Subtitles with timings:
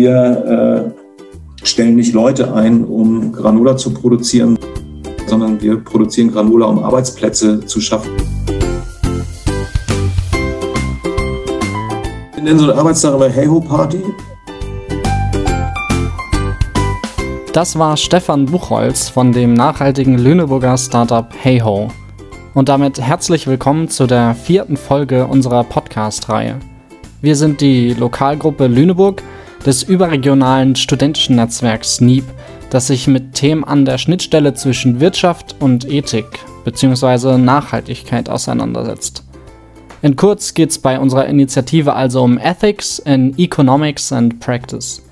[0.00, 0.92] wir
[1.60, 4.56] äh, stellen nicht Leute ein, um Granola zu produzieren,
[5.26, 8.12] sondern wir produzieren Granola, um Arbeitsplätze zu schaffen.
[12.34, 14.04] Wir nennen so eine Arbeitstag immer Hey-Ho-Party.
[17.52, 21.88] Das war Stefan Buchholz von dem nachhaltigen Lüneburger Startup Heyho.
[22.54, 26.60] Und damit herzlich willkommen zu der vierten Folge unserer Podcast-Reihe.
[27.20, 29.24] Wir sind die Lokalgruppe Lüneburg
[29.68, 32.24] des überregionalen studentischen Netzwerks NIEB,
[32.70, 36.24] das sich mit Themen an der Schnittstelle zwischen Wirtschaft und Ethik
[36.64, 37.36] bzw.
[37.36, 39.24] Nachhaltigkeit auseinandersetzt.
[40.00, 45.02] In kurz geht es bei unserer Initiative also um Ethics in Economics and Practice.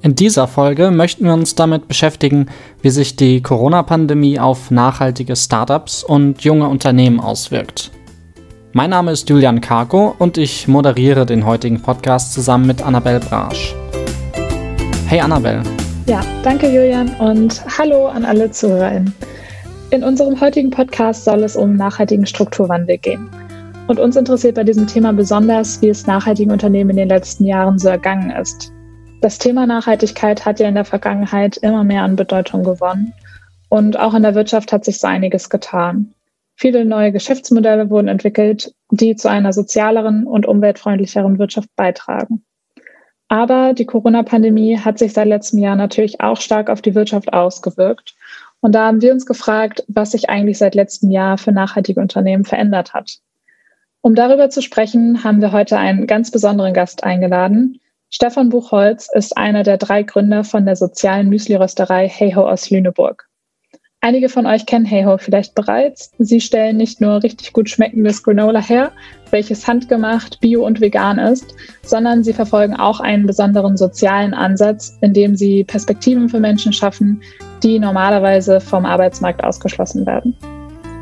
[0.00, 2.46] In dieser Folge möchten wir uns damit beschäftigen,
[2.82, 7.90] wie sich die Corona-Pandemie auf nachhaltige Startups und junge Unternehmen auswirkt.
[8.74, 13.74] Mein Name ist Julian Karko und ich moderiere den heutigen Podcast zusammen mit Annabelle Brasch.
[15.06, 15.62] Hey Annabelle.
[16.06, 19.14] Ja, danke Julian und hallo an alle ZuhörerInnen.
[19.90, 23.28] In unserem heutigen Podcast soll es um nachhaltigen Strukturwandel gehen.
[23.86, 27.78] Und uns interessiert bei diesem Thema besonders, wie es nachhaltigen Unternehmen in den letzten Jahren
[27.78, 28.72] so ergangen ist.
[29.20, 33.12] Das Thema Nachhaltigkeit hat ja in der Vergangenheit immer mehr an Bedeutung gewonnen.
[33.68, 36.14] Und auch in der Wirtschaft hat sich so einiges getan.
[36.56, 42.42] Viele neue Geschäftsmodelle wurden entwickelt, die zu einer sozialeren und umweltfreundlicheren Wirtschaft beitragen.
[43.34, 48.14] Aber die Corona-Pandemie hat sich seit letztem Jahr natürlich auch stark auf die Wirtschaft ausgewirkt.
[48.60, 52.44] Und da haben wir uns gefragt, was sich eigentlich seit letztem Jahr für nachhaltige Unternehmen
[52.44, 53.18] verändert hat.
[54.02, 57.80] Um darüber zu sprechen, haben wir heute einen ganz besonderen Gast eingeladen.
[58.08, 63.28] Stefan Buchholz ist einer der drei Gründer von der sozialen Müsli-Rösterei Heyho aus Lüneburg.
[64.04, 66.10] Einige von euch kennen Heyho vielleicht bereits.
[66.18, 68.92] Sie stellen nicht nur richtig gut schmeckendes Granola her,
[69.30, 75.36] welches handgemacht, bio und vegan ist, sondern sie verfolgen auch einen besonderen sozialen Ansatz, indem
[75.36, 77.22] sie Perspektiven für Menschen schaffen,
[77.62, 80.36] die normalerweise vom Arbeitsmarkt ausgeschlossen werden.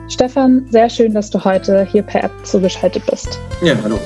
[0.08, 3.40] Stefan, sehr schön, dass du heute hier per App zugeschaltet bist.
[3.62, 3.98] Ja, hallo.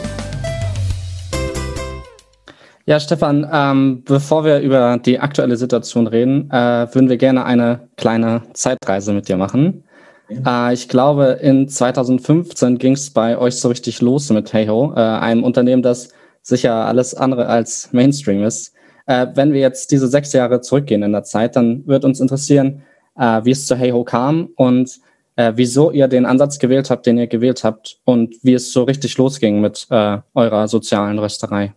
[2.88, 7.88] Ja, Stefan, ähm, bevor wir über die aktuelle Situation reden, äh, würden wir gerne eine
[7.96, 9.82] kleine Zeitreise mit dir machen.
[10.28, 10.70] Ja.
[10.70, 15.00] Äh, ich glaube, in 2015 ging es bei euch so richtig los mit Heyho, äh,
[15.00, 16.10] einem Unternehmen, das
[16.42, 18.72] sicher alles andere als Mainstream ist.
[19.06, 22.82] Äh, wenn wir jetzt diese sechs Jahre zurückgehen in der Zeit, dann wird uns interessieren,
[23.18, 25.00] äh, wie es zu Heyho kam und
[25.34, 28.84] äh, wieso ihr den Ansatz gewählt habt, den ihr gewählt habt und wie es so
[28.84, 31.72] richtig losging mit eurer sozialen Rösterei.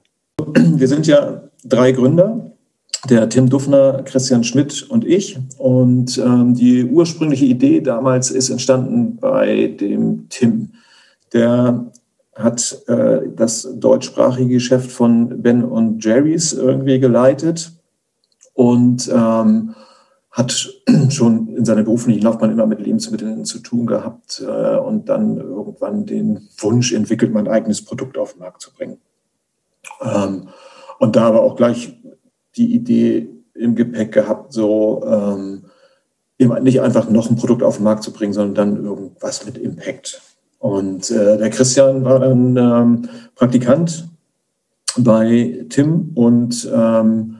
[0.55, 2.51] Wir sind ja drei Gründer,
[3.09, 5.38] der Tim Duffner, Christian Schmidt und ich.
[5.57, 10.73] Und ähm, die ursprüngliche Idee damals ist entstanden bei dem Tim.
[11.33, 11.91] Der
[12.35, 17.73] hat äh, das deutschsprachige Geschäft von Ben und Jerry's irgendwie geleitet
[18.53, 19.75] und ähm,
[20.31, 20.69] hat
[21.09, 26.06] schon in seiner beruflichen Laufbahn immer mit Lebensmitteln zu tun gehabt äh, und dann irgendwann
[26.06, 29.00] den Wunsch entwickelt, mein eigenes Produkt auf den Markt zu bringen.
[30.02, 30.50] Ähm,
[31.00, 31.94] und da aber auch gleich
[32.56, 35.64] die Idee im Gepäck gehabt, so ähm,
[36.38, 40.22] nicht einfach noch ein Produkt auf den Markt zu bringen, sondern dann irgendwas mit Impact.
[40.58, 44.10] Und äh, der Christian war dann ähm, Praktikant
[44.98, 47.36] bei Tim und ähm,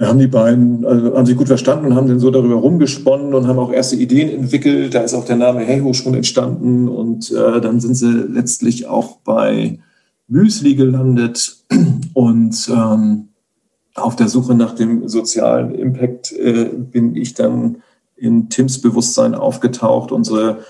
[0.00, 3.46] haben die beiden, also haben sich gut verstanden und haben dann so darüber rumgesponnen und
[3.46, 4.94] haben auch erste Ideen entwickelt.
[4.94, 9.18] Da ist auch der Name Heyho schon entstanden und äh, dann sind sie letztlich auch
[9.18, 9.78] bei
[10.28, 11.64] Müsli gelandet
[12.14, 13.28] und ähm,
[13.94, 17.82] auf der Suche nach dem sozialen Impact äh, bin ich dann
[18.16, 20.10] in Tims Bewusstsein aufgetaucht.
[20.12, 20.64] Unsere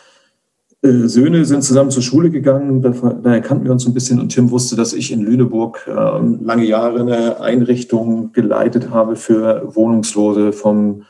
[0.82, 2.82] äh, Söhne sind zusammen zur Schule gegangen,
[3.22, 6.64] daher kannten wir uns ein bisschen und Tim wusste, dass ich in Lüneburg äh, lange
[6.64, 11.04] Jahre eine Einrichtung geleitet habe für Wohnungslose vom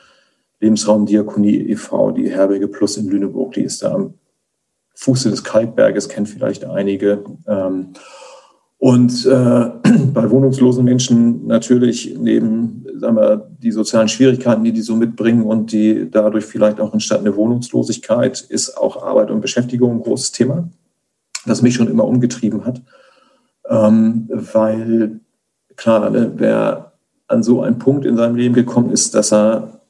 [0.61, 3.53] Lebensraum Diakonie e.V., die Herberge Plus in Lüneburg.
[3.53, 4.15] Die ist da am
[4.95, 7.25] Fuße des Kalkberges, kennt vielleicht einige.
[7.47, 7.89] Ähm,
[8.79, 9.31] und äh,
[10.13, 15.73] bei wohnungslosen Menschen natürlich neben sagen wir, die sozialen Schwierigkeiten, die die so mitbringen und
[15.73, 20.69] die dadurch vielleicht auch entstandene Wohnungslosigkeit, ist auch Arbeit und Beschäftigung ein großes Thema,
[21.47, 22.83] das mich schon immer umgetrieben hat.
[23.69, 25.21] Ähm, weil
[25.77, 26.93] klar, ne, wer
[27.27, 29.81] an so einen Punkt in seinem Leben gekommen ist, dass er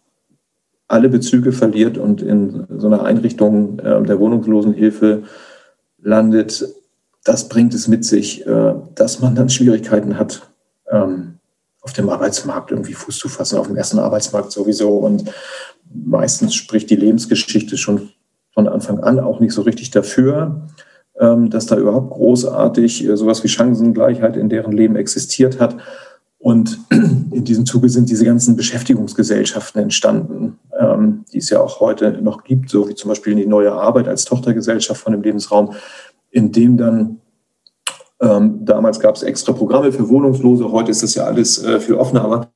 [0.87, 5.25] alle Bezüge verliert und in so einer Einrichtung äh, der Wohnungslosenhilfe
[6.01, 6.69] landet,
[7.25, 10.51] das bringt es mit sich, äh, dass man dann Schwierigkeiten hat,
[10.91, 11.39] ähm,
[11.81, 14.99] auf dem Arbeitsmarkt irgendwie Fuß zu fassen, auf dem ersten Arbeitsmarkt sowieso.
[14.99, 15.25] Und
[15.93, 18.11] meistens spricht die Lebensgeschichte schon
[18.53, 20.69] von Anfang an auch nicht so richtig dafür,
[21.19, 25.77] ähm, dass da überhaupt großartig äh, sowas wie Chancengleichheit in deren Leben existiert hat.
[26.39, 32.13] Und in diesem Zuge sind diese ganzen Beschäftigungsgesellschaften entstanden, ähm, die es ja auch heute
[32.23, 35.75] noch gibt, so wie zum Beispiel die neue Arbeit als Tochtergesellschaft von dem Lebensraum,
[36.35, 37.21] in dem dann
[38.21, 41.95] ähm, damals gab es extra Programme für Wohnungslose, heute ist das ja alles äh, viel
[41.95, 42.51] offener, aber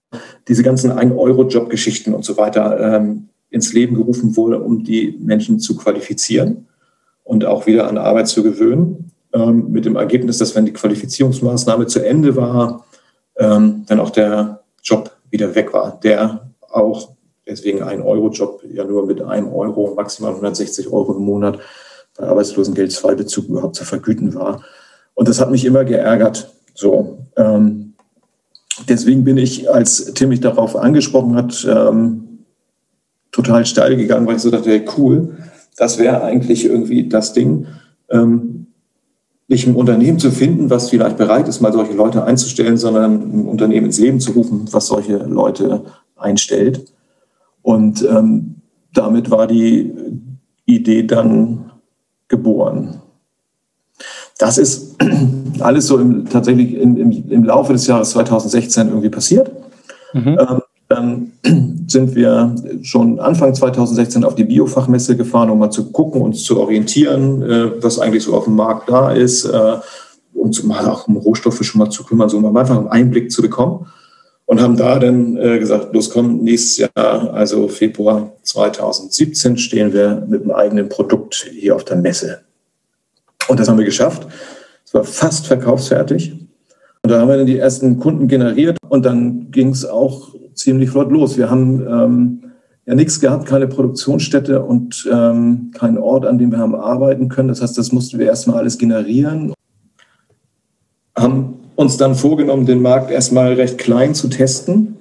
[0.48, 5.76] diese ganzen 1-Euro-Job-Geschichten und so weiter ähm, ins Leben gerufen wurde, um die Menschen zu
[5.76, 6.66] qualifizieren
[7.22, 9.12] und auch wieder an Arbeit zu gewöhnen.
[9.32, 12.84] Ähm, mit dem Ergebnis, dass wenn die Qualifizierungsmaßnahme zu Ende war,
[13.36, 17.10] ähm, dann auch der Job wieder weg war, der auch
[17.46, 21.58] deswegen ein Euro-Job ja nur mit einem Euro, maximal 160 Euro im Monat
[22.18, 24.62] bei Arbeitslosengeld 2 Bezug überhaupt zu vergüten war.
[25.14, 26.52] Und das hat mich immer geärgert.
[26.74, 27.94] So, ähm,
[28.88, 32.44] deswegen bin ich, als Tim mich darauf angesprochen hat, ähm,
[33.30, 35.36] total steil gegangen, weil ich so dachte, hey, cool,
[35.76, 37.66] das wäre eigentlich irgendwie das Ding.
[38.10, 38.66] Ähm,
[39.46, 43.46] nicht ein Unternehmen zu finden, was vielleicht bereit ist, mal solche Leute einzustellen, sondern ein
[43.46, 45.84] Unternehmen ins Leben zu rufen, was solche Leute
[46.16, 46.92] einstellt.
[47.62, 48.56] Und ähm,
[48.92, 49.92] damit war die
[50.66, 51.67] Idee dann
[52.28, 53.00] geboren.
[54.38, 54.96] Das ist
[55.60, 59.50] alles so im, tatsächlich im, im, im Laufe des Jahres 2016 irgendwie passiert.
[60.12, 60.38] Mhm.
[60.38, 61.32] Ähm, dann
[61.86, 66.58] sind wir schon Anfang 2016 auf die Biofachmesse gefahren, um mal zu gucken, uns zu
[66.58, 69.76] orientieren, äh, was eigentlich so auf dem Markt da ist, äh,
[70.34, 73.42] und mal auch um Rohstoffe schon mal zu kümmern, so um einfach einen Einblick zu
[73.42, 73.86] bekommen.
[74.48, 80.24] Und haben da dann äh, gesagt, los komm, nächstes Jahr, also Februar 2017, stehen wir
[80.26, 82.40] mit einem eigenen Produkt hier auf der Messe.
[83.48, 84.26] Und das haben wir geschafft.
[84.86, 86.32] Es war fast verkaufsfertig.
[87.02, 90.88] Und da haben wir dann die ersten Kunden generiert und dann ging es auch ziemlich
[90.88, 91.36] flott los.
[91.36, 92.42] Wir haben ähm,
[92.86, 97.48] ja nichts gehabt, keine Produktionsstätte und ähm, keinen Ort, an dem wir haben arbeiten können.
[97.48, 99.52] Das heißt, das mussten wir erstmal alles generieren.
[101.14, 104.96] Haben uns dann vorgenommen, den Markt erstmal recht klein zu testen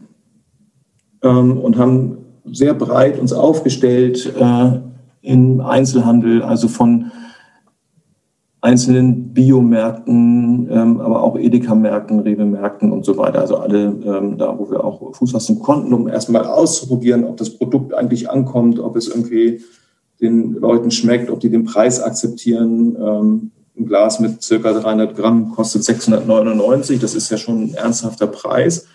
[1.24, 4.80] ähm, und haben sehr breit uns aufgestellt äh,
[5.24, 7.12] im Einzelhandel, also von
[8.62, 13.42] einzelnen Biomärkten, ähm, aber auch Edeka-Märkten, Rewe-Märkten und so weiter.
[13.42, 17.58] Also alle ähm, da, wo wir auch Fuß fassen konnten, um erstmal auszuprobieren, ob das
[17.58, 19.62] Produkt eigentlich ankommt, ob es irgendwie
[20.22, 22.96] den Leuten schmeckt, ob die den Preis akzeptieren.
[23.02, 27.00] Ähm, ein Glas mit circa 300 Gramm kostet 699.
[27.00, 28.88] Das ist ja schon ein ernsthafter Preis.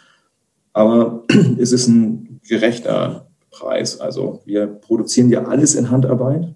[0.73, 1.25] Aber
[1.58, 4.00] es ist ein gerechter Preis.
[4.00, 6.55] Also wir produzieren ja alles in Handarbeit.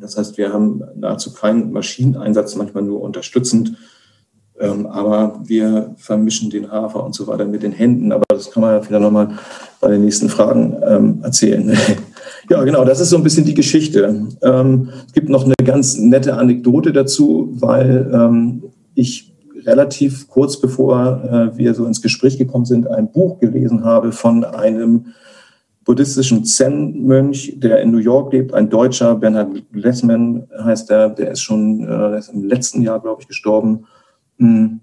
[0.00, 3.76] Das heißt, wir haben nahezu keinen Maschineneinsatz, manchmal nur unterstützend.
[4.58, 8.12] Ähm, aber wir vermischen den Hafer und so weiter mit den Händen.
[8.12, 9.38] Aber das kann man ja vielleicht nochmal
[9.80, 11.76] bei den nächsten Fragen ähm, erzählen.
[12.50, 14.26] ja, genau, das ist so ein bisschen die Geschichte.
[14.42, 18.64] Ähm, es gibt noch eine ganz nette Anekdote dazu, weil ähm,
[18.94, 19.32] ich
[19.64, 24.44] relativ kurz bevor äh, wir so ins Gespräch gekommen sind, ein Buch gelesen habe von
[24.44, 25.06] einem
[25.84, 31.40] buddhistischen Zen-Mönch, der in New York lebt, ein Deutscher, Bernhard Lessman heißt der, der ist
[31.42, 33.86] schon äh, ist im letzten Jahr, glaube ich, gestorben.
[34.38, 34.80] Hm,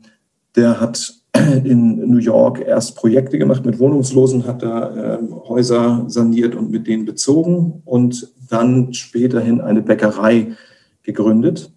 [0.56, 1.16] der hat
[1.63, 6.88] in New York erst Projekte gemacht mit Wohnungslosen, hat da äh, Häuser saniert und mit
[6.88, 10.56] denen bezogen und dann späterhin eine Bäckerei
[11.04, 11.72] gegründet,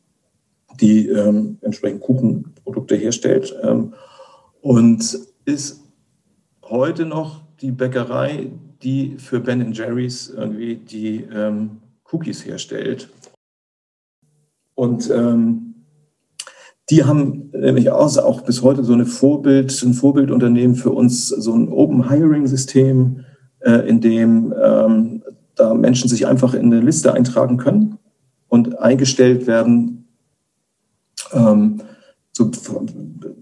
[0.81, 3.95] die ähm, entsprechend Kuchenprodukte herstellt ähm,
[4.61, 5.83] und ist
[6.63, 8.51] heute noch die Bäckerei,
[8.83, 11.79] die für Ben Jerry's irgendwie die ähm,
[12.11, 13.11] Cookies herstellt.
[14.75, 15.70] Und ähm,
[16.91, 21.55] die haben nämlich auch, auch bis heute so eine Vorbild, ein Vorbildunternehmen für uns, so
[21.55, 23.25] ein Open Hiring System,
[23.61, 25.23] äh, in dem ähm,
[25.55, 27.99] da Menschen sich einfach in eine Liste eintragen können
[28.49, 30.09] und eingestellt werden.
[31.33, 31.81] Ähm,
[32.33, 32.51] so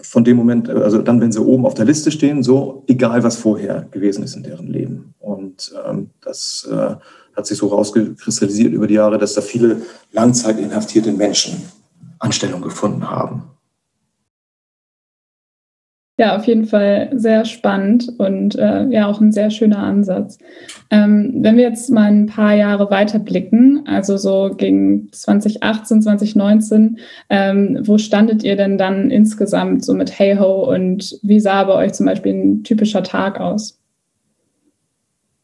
[0.03, 3.37] von dem Moment, also dann, wenn sie oben auf der Liste stehen, so egal was
[3.37, 5.15] vorher gewesen ist in deren Leben.
[5.21, 6.97] Und ähm, das äh,
[7.35, 11.63] hat sich so rausgekristallisiert über die Jahre, dass da viele langzeitinhaftierte Menschen
[12.19, 13.43] Anstellung gefunden haben.
[16.21, 20.39] Ja, auf jeden Fall sehr spannend und äh, ja auch ein sehr schöner Ansatz.
[20.91, 26.99] Ähm, wenn wir jetzt mal ein paar Jahre weiter blicken, also so gegen 2018, 2019,
[27.31, 31.75] ähm, wo standet ihr denn dann insgesamt so mit Hey Ho und wie sah bei
[31.75, 33.79] euch zum Beispiel ein typischer Tag aus?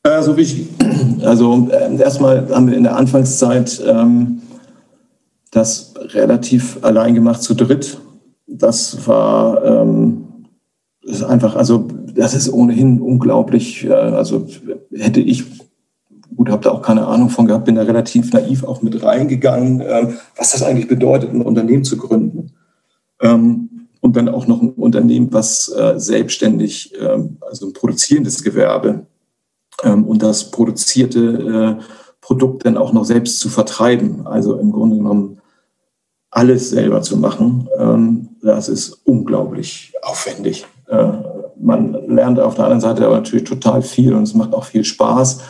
[0.03, 0.67] Also, wie ich,
[1.25, 4.43] also äh, erstmal haben wir in der Anfangszeit ähm,
[5.55, 7.99] das relativ allein gemacht zu dritt.
[8.47, 10.25] Das war ähm,
[11.05, 13.91] ist einfach, also das ist ohnehin unglaublich.
[13.91, 14.47] Also
[14.93, 15.45] hätte ich,
[16.35, 19.83] gut, habe da auch keine Ahnung von gehabt, bin da relativ naiv auch mit reingegangen,
[19.87, 22.53] ähm, was das eigentlich bedeutet, ein Unternehmen zu gründen.
[23.21, 23.71] Ähm,
[24.01, 29.07] und dann auch noch ein Unternehmen, was äh, selbstständig, ähm, also ein produzierendes Gewerbe
[29.83, 31.85] ähm, und das produzierte äh,
[32.21, 34.27] Produkt dann auch noch selbst zu vertreiben.
[34.27, 35.41] Also im Grunde genommen
[36.35, 40.67] alles selber zu machen, ähm, das ist unglaublich aufwendig.
[40.89, 41.07] Äh,
[41.61, 44.85] man lernt auf der anderen Seite aber natürlich total viel und es macht auch viel
[44.85, 45.41] Spaß.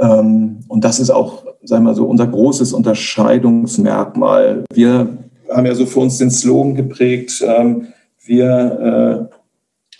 [0.00, 4.64] Ähm, und das ist auch, sagen wir mal so, unser großes Unterscheidungsmerkmal.
[4.74, 5.06] Wir
[5.48, 7.86] haben ja so für uns den Slogan geprägt, ähm,
[8.24, 9.36] wir äh,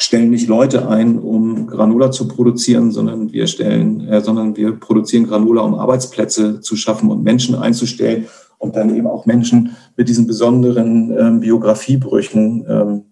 [0.01, 5.29] stellen nicht Leute ein, um Granola zu produzieren, sondern wir stellen, äh, sondern wir produzieren
[5.29, 8.27] Granola, um Arbeitsplätze zu schaffen und Menschen einzustellen
[8.63, 13.05] und dann eben auch Menschen mit diesen besonderen ähm, Biografiebrüchen, ähm,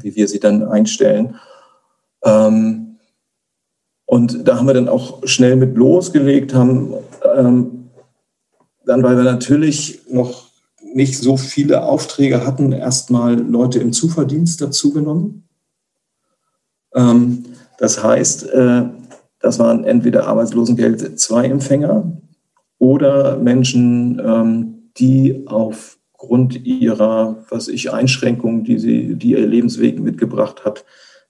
[0.00, 1.34] wie wir sie dann einstellen.
[2.24, 2.98] Ähm,
[4.06, 6.94] und da haben wir dann auch schnell mit losgelegt, haben
[7.36, 7.90] ähm,
[8.86, 10.48] dann, weil wir natürlich noch
[10.80, 15.48] nicht so viele Aufträge hatten, erstmal Leute im Zuverdienst dazugenommen
[16.94, 17.44] ähm,
[17.78, 18.84] das heißt, äh,
[19.40, 22.20] das waren entweder Arbeitslosengeld-II-Empfänger
[22.78, 30.64] oder Menschen, ähm, die aufgrund ihrer, was ich, Einschränkungen, die, sie, die ihr Lebensweg mitgebracht
[30.64, 30.84] hat,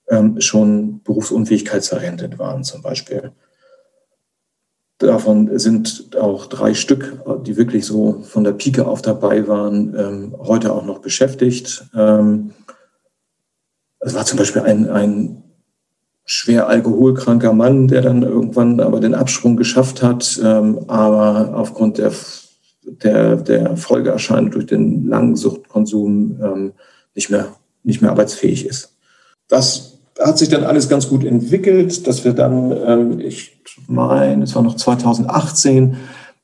[0.09, 3.31] ähm, schon berufsunfähigkeitsverrentet waren zum Beispiel.
[4.97, 10.73] Davon sind auch drei Stück, die wirklich so von der Pike auf dabei waren, heute
[10.73, 11.85] auch noch beschäftigt.
[11.93, 12.03] es
[14.13, 15.48] war zum Beispiel ein, ein
[16.31, 22.11] schwer alkoholkranker Mann, der dann irgendwann aber den Absprung geschafft hat, ähm, aber aufgrund der,
[22.83, 26.71] der, der Folgeerscheinung durch den langen Suchtkonsum ähm,
[27.15, 27.47] nicht, mehr,
[27.83, 28.93] nicht mehr arbeitsfähig ist.
[29.47, 34.53] Das hat sich dann alles ganz gut entwickelt, dass wir dann, ähm, ich meine, es
[34.53, 35.97] war noch 2018,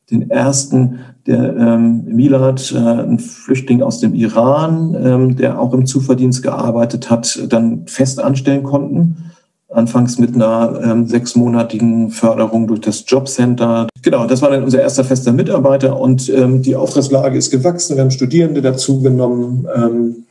[0.09, 5.85] den ersten, der ähm, Milad, äh, ein Flüchtling aus dem Iran, ähm, der auch im
[5.85, 9.31] Zuverdienst gearbeitet hat, dann fest anstellen konnten
[9.75, 13.87] anfangs mit einer ähm, sechsmonatigen Förderung durch das Jobcenter.
[14.01, 17.95] Genau, das war dann unser erster fester Mitarbeiter und ähm, die Auftragslage ist gewachsen.
[17.95, 20.25] Wir haben Studierende dazugenommen ähm,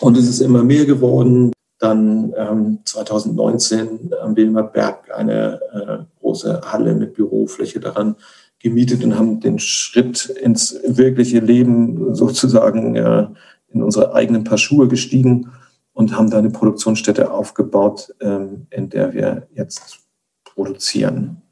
[0.00, 1.52] und es ist immer mehr geworden.
[1.78, 8.16] Dann ähm, 2019 am Wilmerberg eine äh, große Halle mit Bürofläche daran
[8.58, 13.26] gemietet und haben den Schritt ins wirkliche Leben sozusagen äh,
[13.72, 15.50] in unsere eigenen Paar Schuhe gestiegen
[15.92, 20.00] und haben da eine Produktionsstätte aufgebaut, ähm, in der wir jetzt
[20.44, 21.42] produzieren.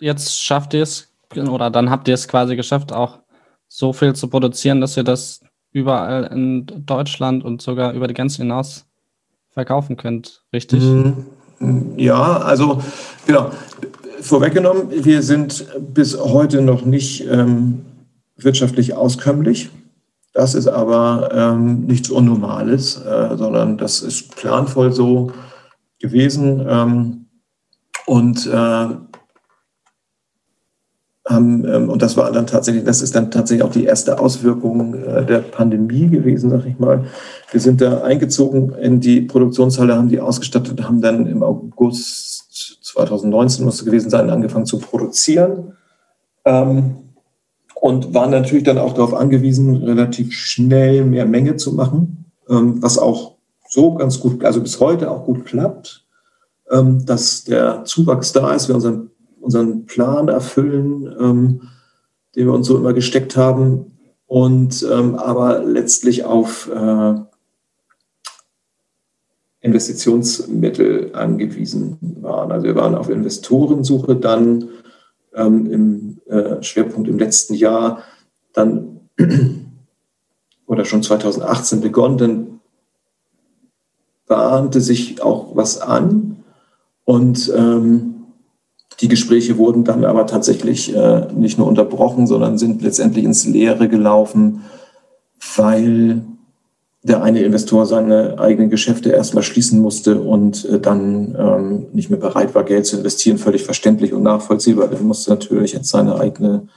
[0.00, 3.18] Jetzt schafft ihr es, oder dann habt ihr es quasi geschafft, auch
[3.68, 5.40] so viel zu produzieren, dass ihr das
[5.72, 8.86] überall in Deutschland und sogar über die Grenze hinaus
[9.50, 10.82] verkaufen könnt, richtig?
[10.82, 11.26] Mhm.
[11.96, 12.82] Ja, also
[13.26, 13.50] genau.
[14.20, 17.84] Vorweggenommen, wir sind bis heute noch nicht ähm,
[18.36, 19.70] wirtschaftlich auskömmlich.
[20.32, 25.32] Das ist aber ähm, nichts Unnormales, äh, sondern das ist planvoll so
[25.98, 26.64] gewesen.
[26.68, 27.26] Ähm,
[28.06, 28.86] und äh,
[31.28, 35.24] ähm, und das war dann tatsächlich, das ist dann tatsächlich auch die erste Auswirkung äh,
[35.24, 37.04] der Pandemie gewesen, sag ich mal.
[37.50, 43.64] Wir sind da eingezogen in die Produktionshalle, haben die ausgestattet, haben dann im August 2019
[43.64, 45.76] musste gewesen sein, angefangen zu produzieren.
[46.44, 46.96] Ähm,
[47.80, 52.98] und waren natürlich dann auch darauf angewiesen, relativ schnell mehr Menge zu machen, ähm, was
[52.98, 53.36] auch
[53.68, 56.04] so ganz gut, also bis heute auch gut klappt,
[56.70, 59.10] ähm, dass der Zuwachs da ist, wir unseren,
[59.40, 61.62] unseren Plan erfüllen, ähm,
[62.36, 63.86] den wir uns so immer gesteckt haben
[64.26, 67.14] und aber letztlich auf äh,
[69.62, 72.52] Investitionsmittel angewiesen waren.
[72.52, 74.68] Also wir waren auf Investorensuche dann
[75.34, 78.02] ähm, im äh, Schwerpunkt im letzten Jahr,
[78.52, 79.00] dann
[80.66, 82.60] oder schon 2018 begonnen, dann
[84.26, 86.44] bahnte sich auch was an
[87.04, 88.14] und ähm,
[89.00, 93.88] die Gespräche wurden dann aber tatsächlich äh, nicht nur unterbrochen, sondern sind letztendlich ins Leere
[93.88, 94.62] gelaufen,
[95.56, 96.22] weil
[97.02, 102.18] der eine Investor seine eigenen Geschäfte erstmal schließen musste und äh, dann ähm, nicht mehr
[102.18, 104.92] bereit war, Geld zu investieren, völlig verständlich und nachvollziehbar.
[104.92, 106.68] Er musste natürlich jetzt seine eigene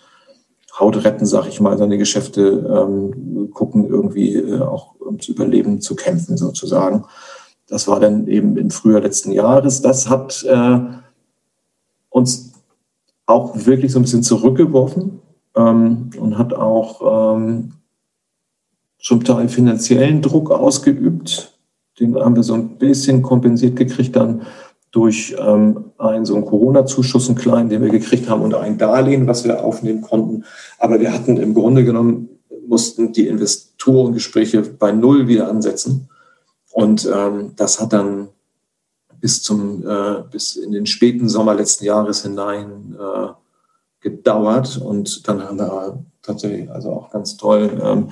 [0.79, 5.95] Haut retten, sag ich mal, seine Geschäfte ähm, gucken, irgendwie äh, auch ums Überleben zu
[5.95, 7.03] kämpfen, sozusagen.
[7.67, 9.81] Das war dann eben im Frühjahr letzten Jahres.
[9.81, 10.79] Das hat äh,
[12.09, 12.53] uns
[13.25, 15.19] auch wirklich so ein bisschen zurückgeworfen
[15.55, 17.73] ähm, und hat auch ähm,
[19.03, 21.53] zum Teil finanziellen Druck ausgeübt.
[21.99, 24.43] Den haben wir so ein bisschen kompensiert gekriegt dann
[24.91, 29.27] durch ähm, einen so einen Corona-Zuschuss, einen kleinen, den wir gekriegt haben, und ein Darlehen,
[29.27, 30.45] was wir aufnehmen konnten.
[30.79, 32.29] Aber wir hatten im Grunde genommen
[32.65, 36.09] mussten die Investorengespräche bei Null wieder ansetzen.
[36.71, 38.29] Und ähm, das hat dann
[39.19, 43.27] bis zum äh, bis in den späten Sommer letzten Jahres hinein äh,
[43.99, 44.77] gedauert.
[44.77, 48.09] Und dann haben wir tatsächlich also auch ganz toll ähm,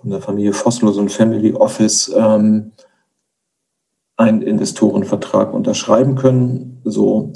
[0.00, 2.72] von der Familie Vosslo so ein Family Office ähm,
[4.16, 6.80] einen Investorenvertrag unterschreiben können.
[6.84, 7.32] So,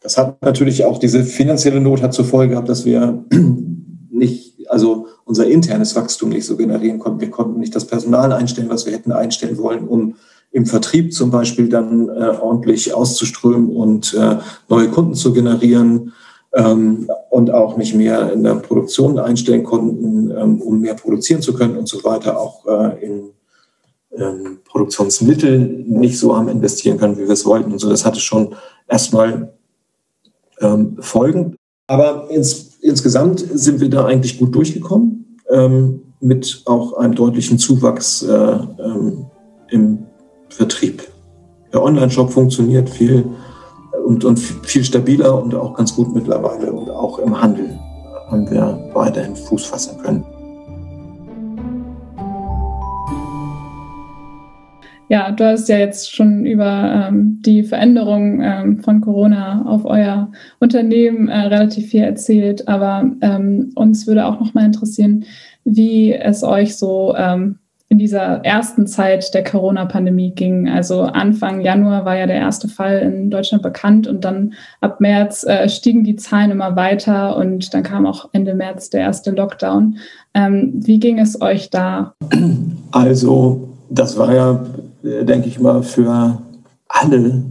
[0.00, 3.24] das hat natürlich auch diese finanzielle Not hat zur Folge gehabt, dass wir
[4.10, 7.20] nicht, also unser internes Wachstum nicht so generieren konnten.
[7.20, 10.14] Wir konnten nicht das Personal einstellen, was wir hätten einstellen wollen, um
[10.52, 14.38] im Vertrieb zum Beispiel dann äh, ordentlich auszuströmen und äh,
[14.68, 16.12] neue Kunden zu generieren
[16.52, 21.76] und auch nicht mehr in der Produktion einstellen konnten, ähm, um mehr produzieren zu können
[21.76, 23.30] und so weiter, auch äh, in
[24.16, 27.72] ähm, Produktionsmittel nicht so haben investieren können, wie wir es wollten.
[27.72, 28.54] Und so, das hatte schon
[28.88, 29.52] erstmal
[30.60, 31.54] ähm, Folgen.
[31.86, 38.22] Aber ins, insgesamt sind wir da eigentlich gut durchgekommen, ähm, mit auch einem deutlichen Zuwachs
[38.22, 39.26] äh, ähm,
[39.70, 39.98] im
[40.48, 41.02] Vertrieb.
[41.72, 43.24] Der Online-Shop funktioniert viel
[44.04, 46.72] und, und viel stabiler und auch ganz gut mittlerweile.
[46.72, 47.78] Und auch im Handel
[48.30, 50.24] haben wir weiterhin Fuß fassen können.
[55.10, 60.30] Ja, du hast ja jetzt schon über ähm, die Veränderung ähm, von Corona auf euer
[60.60, 65.24] Unternehmen äh, relativ viel erzählt, aber ähm, uns würde auch noch mal interessieren,
[65.64, 67.58] wie es euch so ähm,
[67.90, 70.68] in dieser ersten Zeit der Corona-Pandemie ging.
[70.68, 75.44] Also Anfang Januar war ja der erste Fall in Deutschland bekannt und dann ab März
[75.44, 79.98] äh, stiegen die Zahlen immer weiter und dann kam auch Ende März der erste Lockdown.
[80.34, 82.14] Ähm, wie ging es euch da?
[82.92, 84.64] Also das war ja,
[85.02, 86.42] denke ich mal, für
[86.88, 87.44] alle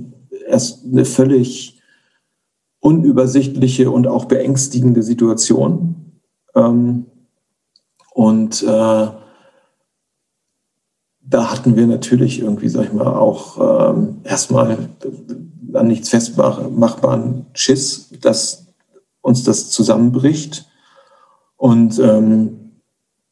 [0.48, 1.82] erst eine völlig
[2.82, 5.96] unübersichtliche und auch beängstigende Situation.
[6.56, 7.06] Ähm,
[8.14, 9.08] und äh,
[11.30, 14.90] da hatten wir natürlich irgendwie, sag ich mal, auch ähm, erstmal
[15.74, 18.66] an nichts festmachbaren Schiss, dass
[19.22, 20.66] uns das zusammenbricht.
[21.58, 22.60] Und ähm,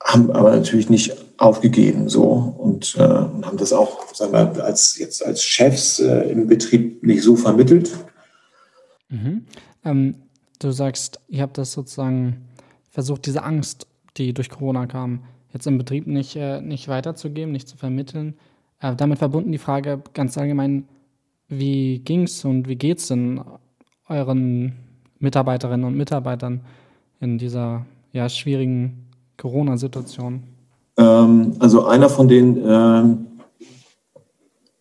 [0.03, 5.25] haben aber natürlich nicht aufgegeben so und äh, haben das auch, sagen wir, als jetzt
[5.25, 7.91] als Chefs äh, im Betrieb nicht so vermittelt.
[9.09, 9.45] Mhm.
[9.83, 10.15] Ähm,
[10.59, 12.47] du sagst, ihr habt das sozusagen
[12.89, 15.23] versucht, diese Angst, die durch Corona kam,
[15.57, 18.35] jetzt im Betrieb nicht, äh, nicht weiterzugeben, nicht zu vermitteln.
[18.79, 20.87] Äh, damit verbunden die Frage ganz allgemein,
[21.47, 23.41] wie ging es und wie geht es denn
[24.07, 24.73] euren
[25.19, 26.61] Mitarbeiterinnen und Mitarbeitern
[27.19, 30.43] in dieser ja, schwierigen Corona-Situation?
[30.97, 33.03] Ähm, also einer von den äh,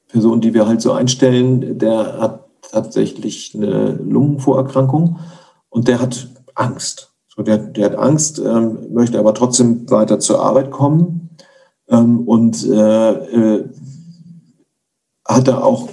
[0.09, 5.21] Personen, die wir halt so einstellen, der hat tatsächlich eine Lungenvorerkrankung
[5.71, 7.16] und der hat Angst.
[7.37, 11.31] So, der, der hat Angst, ähm, möchte aber trotzdem weiter zur Arbeit kommen
[11.89, 13.65] ähm, und äh, äh,
[15.25, 15.89] hat da auch,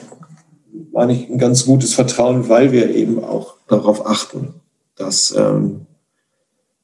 [0.94, 4.54] meine ich, ein ganz gutes Vertrauen, weil wir eben auch darauf achten,
[4.96, 5.82] dass, ähm,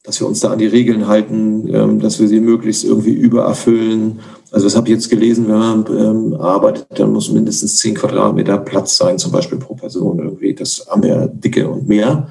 [0.03, 4.19] dass wir uns da an die Regeln halten, ähm, dass wir sie möglichst irgendwie übererfüllen.
[4.51, 8.57] Also das habe ich jetzt gelesen, wenn man ähm, arbeitet, dann muss mindestens 10 Quadratmeter
[8.57, 10.53] Platz sein, zum Beispiel pro Person irgendwie.
[10.53, 12.27] Das haben wir dicke und mehr.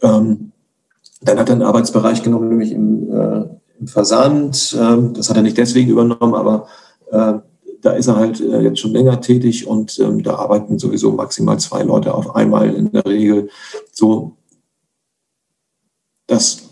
[0.00, 0.51] Ähm,
[1.24, 3.44] dann hat er einen Arbeitsbereich genommen, nämlich im, äh,
[3.78, 4.76] im Versand.
[4.78, 6.66] Ähm, das hat er nicht deswegen übernommen, aber
[7.10, 7.34] äh,
[7.80, 11.58] da ist er halt äh, jetzt schon länger tätig und ähm, da arbeiten sowieso maximal
[11.58, 13.50] zwei Leute auf einmal in der Regel.
[13.92, 14.36] So,
[16.26, 16.70] dass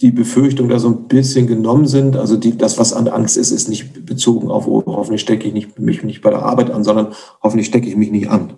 [0.00, 2.16] die Befürchtungen da so ein bisschen genommen sind.
[2.16, 5.54] Also die, das, was an Angst ist, ist nicht bezogen auf, oh, hoffentlich stecke ich
[5.54, 8.54] nicht, mich nicht bei der Arbeit an, sondern hoffentlich stecke ich mich nicht an.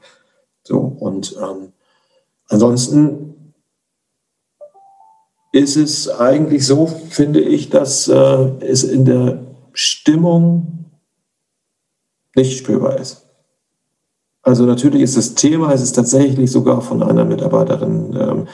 [0.65, 1.73] So, und ähm,
[2.49, 3.35] ansonsten
[5.53, 8.15] ist es eigentlich so, finde ich, dass äh,
[8.61, 10.87] es in der Stimmung
[12.35, 13.25] nicht spürbar ist.
[14.43, 18.49] Also natürlich ist das Thema, es ist tatsächlich sogar von einer Mitarbeiterin ähm,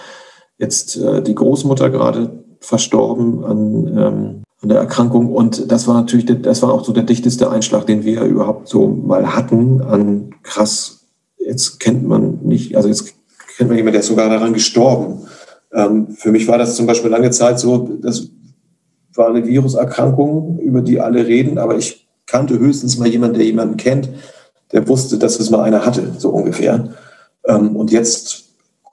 [0.58, 6.26] jetzt äh, die Großmutter gerade verstorben an, ähm, an der Erkrankung und das war natürlich,
[6.42, 11.06] das war auch so der dichteste Einschlag, den wir überhaupt so mal hatten an krass,
[11.38, 13.14] jetzt kennt man nicht, also jetzt
[13.56, 15.26] kennt man jemanden, der ist sogar daran gestorben.
[15.74, 18.28] Ähm, für mich war das zum Beispiel lange Zeit so, das
[19.14, 23.76] war eine Viruserkrankung, über die alle reden, aber ich kannte höchstens mal jemanden, der jemanden
[23.76, 24.08] kennt,
[24.72, 26.90] der wusste, dass es mal einer hatte, so ungefähr.
[27.44, 28.44] Ähm, und jetzt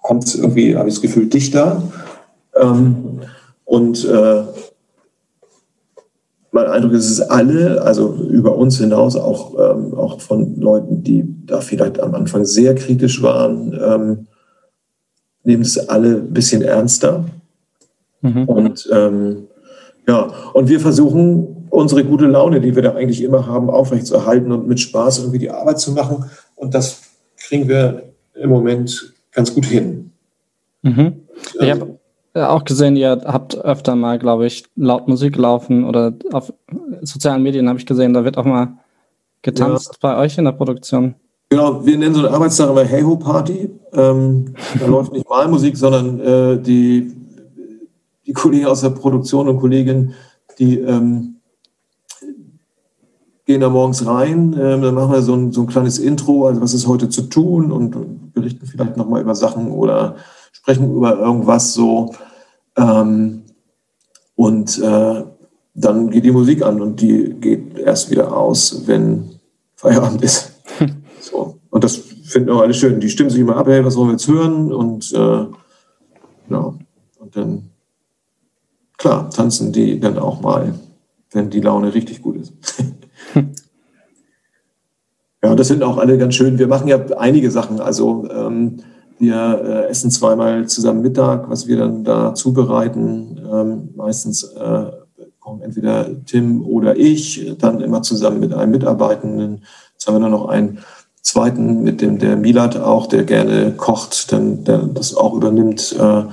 [0.02, 1.84] kommt es irgendwie, habe ich das Gefühl, dichter.
[2.60, 3.22] Ähm,
[3.63, 4.44] und äh,
[6.52, 11.62] mein Eindruck ist, es alle, also über uns hinaus, auch, auch von Leuten, die da
[11.62, 14.28] vielleicht am Anfang sehr kritisch waren,
[15.43, 17.25] nehmen es alle ein bisschen ernster.
[18.21, 18.45] Mhm.
[18.45, 19.47] Und ähm,
[20.08, 24.67] Ja, und wir versuchen, unsere gute Laune, die wir da eigentlich immer haben, aufrechtzuerhalten und
[24.67, 26.25] mit Spaß irgendwie die Arbeit zu machen.
[26.56, 27.01] Und das
[27.38, 28.04] kriegen wir
[28.36, 30.12] im Moment ganz gut hin.
[30.82, 31.21] Mhm.
[31.60, 31.97] Ich habe
[32.34, 36.54] auch gesehen, ihr habt öfter mal, glaube ich, laut Musik laufen oder auf
[37.01, 38.77] sozialen Medien habe ich gesehen, da wird auch mal
[39.41, 39.97] getanzt ja.
[40.01, 41.15] bei euch in der Produktion.
[41.49, 43.69] Genau, wir nennen so eine Arbeitstag immer Hey Ho Party.
[43.93, 47.13] Ähm, da läuft nicht mal Musik, sondern äh, die,
[48.25, 50.13] die Kollegen aus der Produktion und Kolleginnen,
[50.60, 51.36] die ähm,
[53.45, 56.62] gehen da morgens rein, äh, dann machen wir so ein, so ein kleines Intro, also
[56.62, 60.15] was ist heute zu tun und berichten vielleicht nochmal über Sachen oder
[60.51, 62.13] sprechen über irgendwas so.
[62.77, 63.43] Ähm,
[64.36, 65.23] und äh,
[65.73, 69.39] dann geht die Musik an und die geht erst wieder aus, wenn
[69.75, 70.51] Feierabend ist.
[71.19, 71.58] so.
[71.69, 73.00] Und das finden auch alle schön.
[73.00, 74.74] Die stimmen sich immer ab, hey, was wollen wir jetzt hören?
[74.74, 75.46] Und äh,
[76.50, 76.74] ja,
[77.20, 77.70] und dann,
[78.98, 80.74] klar, tanzen die dann auch mal,
[81.32, 82.54] wenn die Laune richtig gut ist.
[85.44, 86.58] ja, und das sind auch alle ganz schön.
[86.60, 87.80] Wir machen ja einige Sachen.
[87.80, 88.78] Also ähm,
[89.20, 93.39] wir äh, essen zweimal zusammen Mittag, was wir dann da zubereiten.
[93.52, 94.86] Ähm, meistens äh,
[95.39, 99.63] kommen entweder Tim oder ich, dann immer zusammen mit einem Mitarbeitenden.
[99.94, 100.80] Jetzt haben wir dann noch einen
[101.21, 105.95] zweiten, mit dem der Milat auch, der gerne kocht, dann der das auch übernimmt.
[105.99, 106.23] Äh,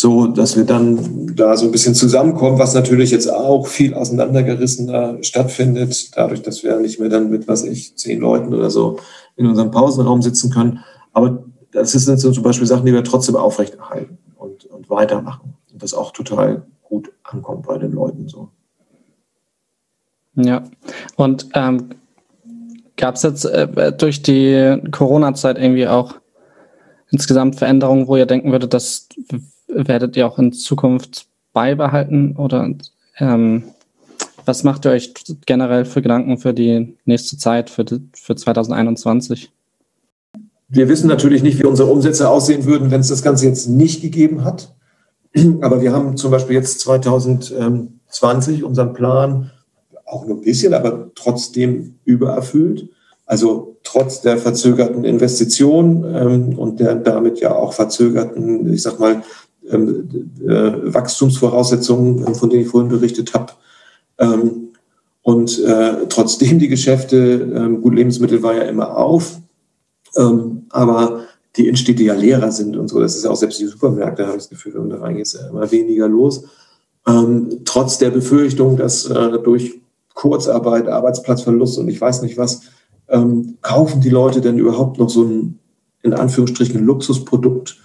[0.00, 5.18] so, dass wir dann da so ein bisschen zusammenkommen, was natürlich jetzt auch viel auseinandergerissener
[5.22, 8.98] stattfindet, dadurch, dass wir nicht mehr dann mit, was ich, zehn Leuten oder so
[9.34, 10.84] in unserem Pausenraum sitzen können.
[11.12, 15.54] Aber das sind zum Beispiel Sachen, die wir trotzdem aufrechterhalten und, und weitermachen.
[15.72, 18.50] Und das auch total gut ankommt bei den Leuten so.
[20.36, 20.62] Ja,
[21.16, 21.88] und ähm,
[22.98, 26.16] gab es jetzt äh, durch die Corona-Zeit irgendwie auch
[27.10, 29.08] insgesamt Veränderungen, wo ihr denken würdet, das
[29.68, 32.36] werdet ihr auch in Zukunft beibehalten?
[32.36, 32.68] Oder
[33.18, 33.64] ähm,
[34.44, 35.14] was macht ihr euch
[35.46, 39.50] generell für Gedanken für die nächste Zeit, für, die, für 2021?
[40.68, 44.02] Wir wissen natürlich nicht, wie unsere Umsätze aussehen würden, wenn es das Ganze jetzt nicht
[44.02, 44.74] gegeben hat.
[45.62, 49.50] Aber wir haben zum Beispiel jetzt 2020 unseren Plan
[50.08, 52.88] auch nur ein bisschen, aber trotzdem übererfüllt.
[53.26, 59.22] Also trotz der verzögerten Investition ähm, und der damit ja auch verzögerten, ich sag mal,
[59.70, 60.08] ähm,
[60.46, 63.52] äh, Wachstumsvoraussetzungen, von denen ich vorhin berichtet habe.
[64.18, 64.68] Ähm,
[65.22, 69.38] und äh, trotzdem die Geschäfte, ähm, gut, Lebensmittel war ja immer auf,
[70.16, 71.24] ähm, aber
[71.56, 73.00] die Innenstädte ja leerer sind und so.
[73.00, 75.26] Das ist ja auch selbst die Supermärkte, habe ich das Gefühl, wenn man da reingeht,
[75.26, 76.44] ist ja immer weniger los.
[77.06, 79.80] Ähm, trotz der Befürchtung, dass äh, durch
[80.18, 82.62] Kurzarbeit, Arbeitsplatzverlust und ich weiß nicht was,
[83.08, 85.60] ähm, kaufen die Leute denn überhaupt noch so ein,
[86.02, 87.78] in Anführungsstrichen, Luxusprodukt?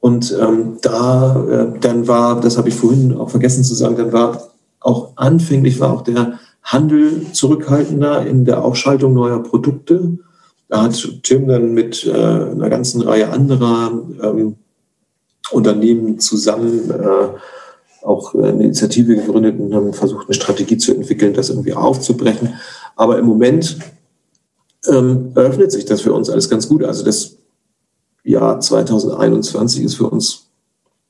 [0.00, 4.12] Und ähm, da, äh, dann war, das habe ich vorhin auch vergessen zu sagen, dann
[4.12, 4.48] war
[4.80, 10.18] auch anfänglich war auch der Handel zurückhaltender in der Aufschaltung neuer Produkte.
[10.68, 14.56] Da hat Tim dann mit äh, einer ganzen Reihe anderer ähm,
[15.52, 17.28] Unternehmen zusammen äh,
[18.02, 22.54] auch eine Initiative gegründet und haben versucht, eine Strategie zu entwickeln, das irgendwie aufzubrechen.
[22.96, 23.78] Aber im Moment
[24.86, 26.84] ähm, eröffnet sich das für uns alles ganz gut.
[26.84, 27.36] Also das
[28.22, 30.50] Jahr 2021 ist für uns,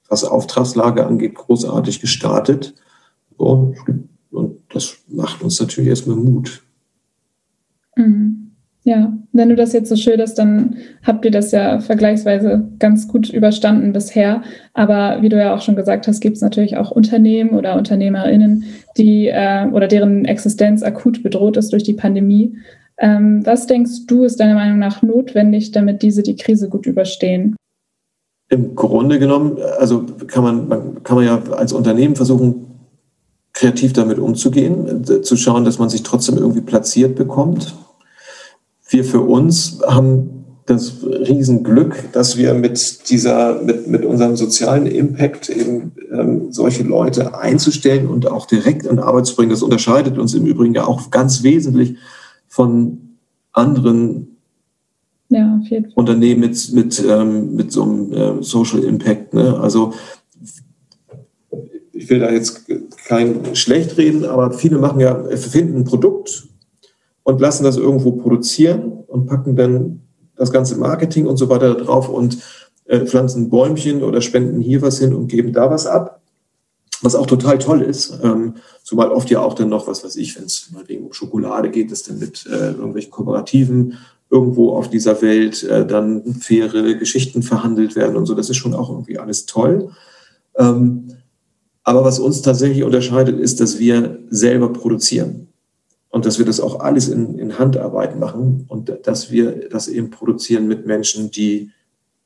[0.09, 2.74] was Auftragslage angeht, großartig gestartet.
[3.37, 3.77] Und,
[4.31, 6.62] und das macht uns natürlich erstmal Mut.
[7.96, 8.47] Mhm.
[8.88, 13.29] Ja, wenn du das jetzt so schilderst, dann habt ihr das ja vergleichsweise ganz gut
[13.29, 14.40] überstanden bisher.
[14.72, 18.64] Aber wie du ja auch schon gesagt hast, gibt es natürlich auch Unternehmen oder UnternehmerInnen,
[18.96, 22.57] die äh, oder deren Existenz akut bedroht ist durch die Pandemie.
[22.96, 27.57] Ähm, was denkst du, ist deiner Meinung nach notwendig, damit diese die Krise gut überstehen?
[28.48, 32.64] Im Grunde genommen, also kann man, man kann man ja als Unternehmen versuchen,
[33.53, 37.74] kreativ damit umzugehen, zu schauen, dass man sich trotzdem irgendwie platziert bekommt
[38.88, 45.48] wir für uns haben das Riesenglück, dass wir mit dieser, mit, mit unserem sozialen Impact
[45.48, 49.51] eben ähm, solche Leute einzustellen und auch direkt an Arbeit zu bringen.
[49.51, 51.96] Das unterscheidet uns im Übrigen ja auch ganz wesentlich
[52.48, 53.16] von
[53.53, 54.37] anderen
[55.31, 55.61] ja,
[55.94, 59.35] Unternehmen mit, mit, ähm, mit so einem äh, Social Impact.
[59.35, 59.59] Ne?
[59.59, 59.94] Also
[61.92, 62.66] ich will da jetzt
[63.07, 66.48] kein schlecht reden, aber viele machen ja, finden ein Produkt
[67.29, 70.01] und lassen das irgendwo produzieren und packen dann
[70.35, 72.38] das ganze Marketing und so weiter drauf und
[72.87, 76.23] äh, pflanzen Bäumchen oder spenden hier was hin und geben da was ab.
[77.03, 80.38] Was auch total toll ist, ähm, zumal oft ja auch dann noch, was weiß ich,
[80.38, 83.99] wenn es mal wegen um Schokolade geht, dass dann mit äh, irgendwelchen Kooperativen
[84.31, 88.35] irgendwo auf dieser Welt äh, dann faire Geschichten verhandelt werden und so.
[88.35, 89.91] Das ist schon auch irgendwie alles toll.
[90.57, 91.09] Ähm,
[91.83, 95.47] Aber was uns tatsächlich unterscheidet, ist, dass wir selber produzieren
[96.11, 100.11] und dass wir das auch alles in, in Handarbeit machen und dass wir das eben
[100.11, 101.71] produzieren mit Menschen, die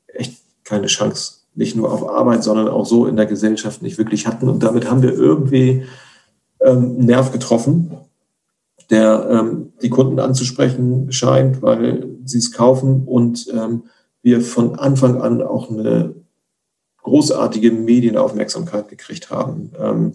[0.07, 4.25] echt keine Chance nicht nur auf Arbeit, sondern auch so in der Gesellschaft nicht wirklich
[4.27, 4.49] hatten.
[4.49, 5.83] Und damit haben wir irgendwie
[6.61, 7.91] ähm, einen Nerv getroffen,
[8.89, 13.83] der ähm, die Kunden anzusprechen scheint, weil sie es kaufen und ähm,
[14.21, 16.15] wir von Anfang an auch eine
[17.03, 19.71] großartige Medienaufmerksamkeit gekriegt haben.
[19.79, 20.13] Ähm,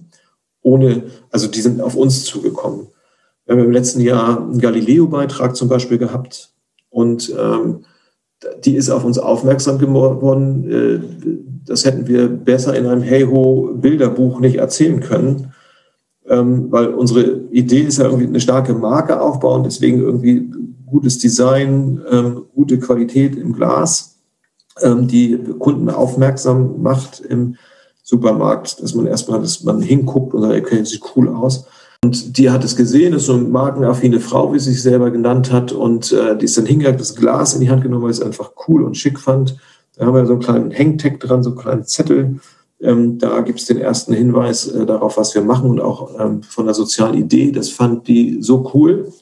[0.62, 2.88] ohne, also die sind auf uns zugekommen.
[3.48, 6.50] Wir haben im letzten Jahr einen Galileo-Beitrag zum Beispiel gehabt
[6.90, 7.86] und ähm,
[8.62, 10.70] die ist auf uns aufmerksam geworden.
[10.70, 11.00] Äh,
[11.64, 15.54] das hätten wir besser in einem Hey-Ho-Bilderbuch nicht erzählen können,
[16.28, 20.50] ähm, weil unsere Idee ist ja irgendwie eine starke Marke aufbauen, deswegen irgendwie
[20.84, 24.18] gutes Design, ähm, gute Qualität im Glas
[24.82, 27.56] ähm, die Kunden aufmerksam macht im
[28.02, 31.66] Supermarkt, dass man erstmal, dass man hinguckt und sagt, okay, sieht cool aus.
[32.04, 35.50] Und die hat es gesehen, ist so eine markenaffine Frau, wie sie sich selber genannt
[35.50, 35.72] hat.
[35.72, 38.26] Und äh, die ist dann hingegangen, das Glas in die Hand genommen, weil sie es
[38.26, 39.56] einfach cool und schick fand.
[39.96, 42.38] Da haben wir so einen kleinen Hangtag dran, so einen kleinen Zettel.
[42.80, 46.44] Ähm, da gibt es den ersten Hinweis äh, darauf, was wir machen und auch ähm,
[46.44, 47.50] von der sozialen Idee.
[47.50, 49.12] Das fand die so cool,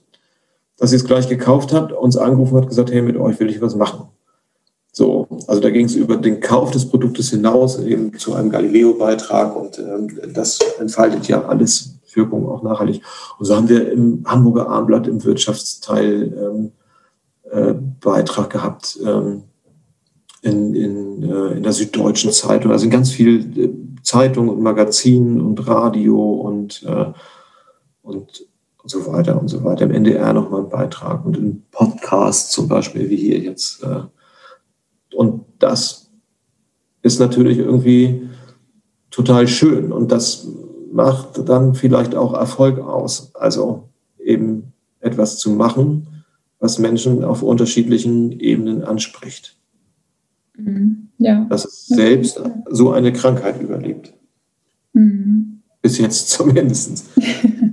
[0.77, 3.63] dass sie es gleich gekauft hat, uns angerufen hat, gesagt, hey, mit euch will ich
[3.63, 4.09] was machen.
[4.93, 9.57] So, also da ging es über den Kauf des Produktes hinaus eben zu einem Galileo-Beitrag
[9.57, 13.03] und ähm, das entfaltet ja alles Wirkung auch nachhaltig.
[13.39, 16.73] Und so haben wir im Hamburger Armblatt im Wirtschaftsteil ähm,
[17.51, 19.45] äh, Beitrag gehabt ähm,
[20.43, 23.71] in, in, äh, in der Süddeutschen Zeitung, also in ganz vielen äh,
[24.03, 27.13] Zeitungen und Magazinen und Radio und, äh,
[28.03, 28.47] und,
[28.83, 29.85] und so weiter und so weiter.
[29.85, 33.83] Im NDR nochmal ein Beitrag und in Podcasts zum Beispiel, wie hier jetzt.
[33.83, 34.03] Äh,
[35.15, 36.11] und das
[37.03, 38.29] ist natürlich irgendwie
[39.11, 39.93] total schön.
[39.93, 40.47] Und das
[40.97, 43.31] macht dann vielleicht auch Erfolg aus.
[43.35, 46.09] Also eben etwas zu machen,
[46.59, 49.57] was Menschen auf unterschiedlichen Ebenen anspricht.
[50.57, 51.09] Mhm.
[51.19, 51.47] Ja.
[51.51, 54.15] Dass es selbst so eine Krankheit überlebt.
[54.95, 55.61] Mhm.
[55.83, 57.05] Bis jetzt zumindest.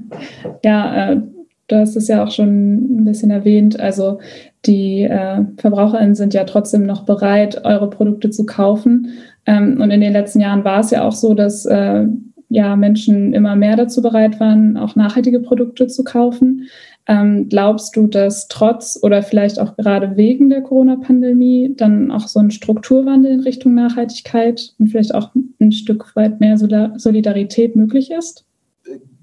[0.65, 1.21] ja, äh,
[1.69, 3.79] du hast es ja auch schon ein bisschen erwähnt.
[3.79, 4.19] Also
[4.65, 9.13] die äh, VerbraucherInnen sind ja trotzdem noch bereit, eure Produkte zu kaufen.
[9.45, 12.05] Ähm, und in den letzten Jahren war es ja auch so, dass äh,
[12.53, 16.67] ja Menschen immer mehr dazu bereit waren, auch nachhaltige Produkte zu kaufen.
[17.05, 22.39] Ähm, glaubst du, dass trotz oder vielleicht auch gerade wegen der Corona-Pandemie dann auch so
[22.39, 28.45] ein Strukturwandel in Richtung Nachhaltigkeit und vielleicht auch ein Stück weit mehr Solidarität möglich ist?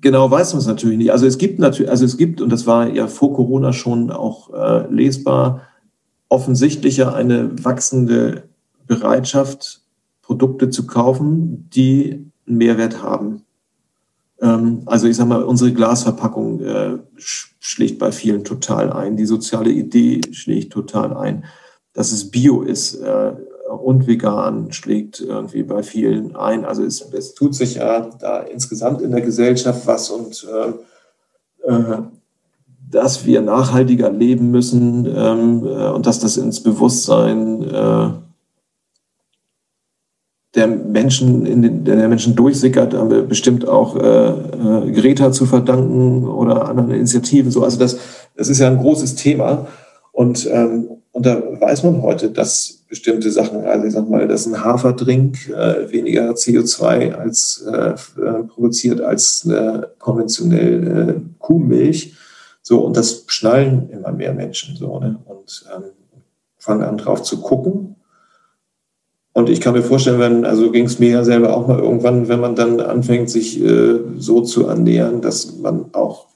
[0.02, 1.12] Genau weiß man es natürlich nicht.
[1.12, 4.52] Also es gibt natürlich, also es gibt, und das war ja vor Corona schon auch
[4.52, 5.62] äh, lesbar,
[6.28, 8.44] offensichtlicher eine wachsende
[8.86, 9.82] Bereitschaft,
[10.22, 13.44] Produkte zu kaufen, die einen Mehrwert haben.
[14.40, 19.16] Ähm, also ich sage mal, unsere Glasverpackung äh, schlägt bei vielen total ein.
[19.16, 21.44] Die soziale Idee schlägt total ein.
[21.92, 23.32] Dass es bio ist äh,
[23.70, 26.64] und vegan schlägt irgendwie bei vielen ein.
[26.64, 31.98] Also es, es tut sich ja da insgesamt in der Gesellschaft was und äh, äh,
[32.90, 38.10] dass wir nachhaltiger leben müssen ähm, äh, und dass das ins Bewusstsein äh,
[40.54, 45.46] der Menschen, in den, der Menschen durchsickert, haben wir bestimmt auch äh, äh, Greta zu
[45.46, 47.52] verdanken oder anderen Initiativen.
[47.52, 47.98] So, also das,
[48.36, 49.68] das ist ja ein großes Thema.
[50.12, 54.46] Und, ähm, und da weiß man heute, dass bestimmte Sachen, also ich sag mal, dass
[54.46, 62.14] ein Haferdrink äh, weniger CO2 als äh, äh, produziert als äh, konventionell äh, Kuhmilch.
[62.62, 65.20] So, und das schnallen immer mehr Menschen so, ne?
[65.24, 65.84] Und ähm,
[66.58, 67.96] fangen an drauf zu gucken
[69.32, 72.28] und ich kann mir vorstellen, wenn, also ging es mir ja selber auch mal irgendwann,
[72.28, 76.26] wenn man dann anfängt, sich äh, so zu annähern, dass man auch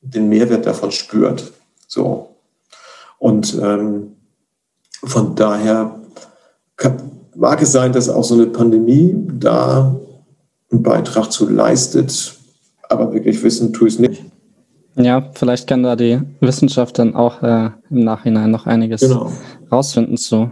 [0.00, 1.52] den Mehrwert davon spürt.
[1.86, 2.30] So.
[3.18, 4.16] Und ähm,
[5.04, 6.00] von daher
[6.76, 6.96] kann,
[7.36, 9.94] mag es sein, dass auch so eine Pandemie da
[10.72, 12.34] einen Beitrag zu leistet,
[12.88, 14.24] aber wirklich wissen tue ich es nicht.
[14.96, 19.32] Ja, vielleicht kann da die Wissenschaft dann auch äh, im Nachhinein noch einiges genau.
[19.70, 20.50] rausfinden zu.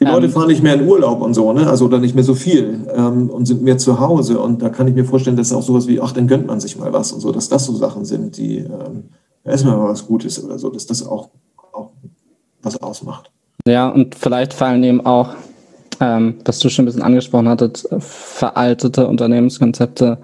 [0.00, 1.68] Die Leute ähm, fahren nicht mehr in Urlaub und so, ne?
[1.68, 4.38] Also oder nicht mehr so viel ähm, und sind mehr zu Hause.
[4.38, 6.76] Und da kann ich mir vorstellen, dass auch sowas wie, ach, dann gönnt man sich
[6.78, 9.04] mal was und so, dass das so Sachen sind, die ähm,
[9.44, 11.30] erstmal mal was Gutes oder so, dass das auch,
[11.72, 11.90] auch
[12.62, 13.30] was ausmacht.
[13.66, 15.30] Ja, und vielleicht fallen eben auch,
[16.00, 20.18] ähm, was du schon ein bisschen angesprochen hattest, veraltete Unternehmenskonzepte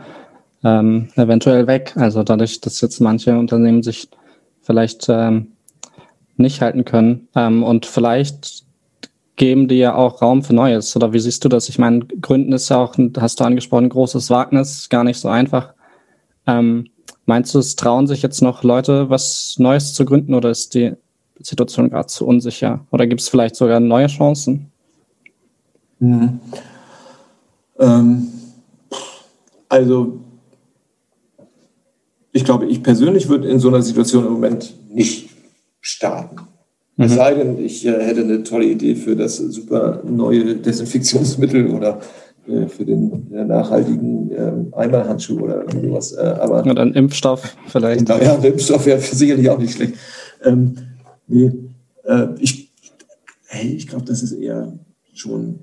[0.65, 1.95] ähm, eventuell weg.
[1.97, 4.09] Also dadurch, dass jetzt manche Unternehmen sich
[4.61, 5.53] vielleicht ähm,
[6.37, 7.29] nicht halten können.
[7.35, 8.65] Ähm, und vielleicht
[9.37, 10.95] geben die ja auch Raum für Neues.
[10.95, 11.69] Oder wie siehst du das?
[11.69, 15.75] Ich meine, Gründen ist ja auch, hast du angesprochen, großes Wagnis, gar nicht so einfach.
[16.47, 16.89] Ähm,
[17.27, 20.93] meinst du, es trauen sich jetzt noch Leute, was Neues zu gründen oder ist die
[21.41, 22.87] Situation gerade zu unsicher?
[22.91, 24.71] Oder gibt es vielleicht sogar neue Chancen?
[25.99, 26.41] Mhm.
[27.79, 28.29] Ähm,
[29.69, 30.21] also,
[32.33, 35.31] ich glaube, ich persönlich würde in so einer Situation im Moment nicht
[35.81, 36.37] starten.
[37.03, 37.09] Mhm.
[37.09, 42.01] Es sei denn, ich äh, hätte eine tolle Idee für das super neue Desinfektionsmittel oder
[42.47, 46.13] äh, für den äh, nachhaltigen äh, Einmalhandschuh oder irgendwas.
[46.13, 48.09] Äh, aber, oder ein Impfstoff vielleicht.
[48.09, 49.95] Ja, ein Impfstoff wäre sicherlich auch nicht schlecht.
[50.45, 50.75] Ähm,
[51.27, 51.53] nee,
[52.05, 52.71] äh, ich,
[53.47, 54.73] hey, ich glaube, das ist eher
[55.13, 55.59] schon,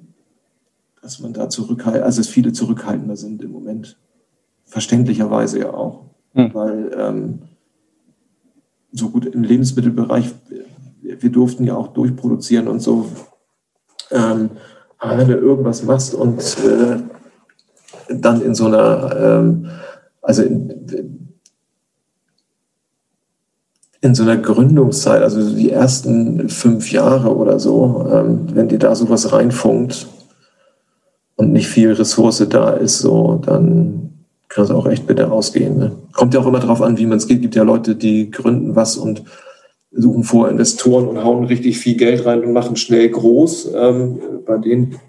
[1.02, 3.98] dass man da zurückhaltend, also es viele zurückhaltender sind im Moment.
[4.66, 6.04] Verständlicherweise ja auch.
[6.34, 6.54] Hm.
[6.54, 7.40] Weil ähm,
[8.92, 10.32] so gut im Lebensmittelbereich,
[11.02, 13.06] wir, durften ja auch durchproduzieren und so.
[14.12, 14.52] Ähm,
[14.98, 16.98] aber wenn du irgendwas machst und äh,
[18.10, 19.70] dann in so einer, ähm,
[20.22, 21.30] also in,
[24.02, 28.96] in so einer Gründungszeit, also die ersten fünf Jahre oder so, ähm, wenn dir da
[28.96, 30.08] sowas reinfunkt
[31.36, 35.78] und nicht viel Ressource da ist, so, dann kann es auch echt bitter ausgehen.
[35.78, 35.92] Ne?
[36.14, 37.42] Kommt ja auch immer darauf an, wie man es geht.
[37.42, 39.24] Gibt ja Leute, die gründen was und
[39.92, 43.74] suchen vor Investoren und hauen richtig viel Geld rein und machen schnell groß.
[43.76, 45.00] Ähm, bei denen